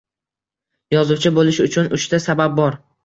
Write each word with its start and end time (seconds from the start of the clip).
Yozuvchi 0.95 1.33
boʻlish 1.35 1.59
uchun 1.67 1.93
uchta 1.99 2.21
sabab 2.29 2.57
bor 2.63 2.81